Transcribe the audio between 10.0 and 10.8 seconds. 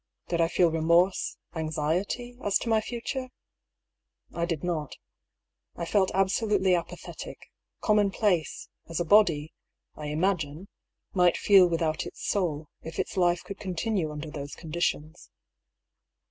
imagine,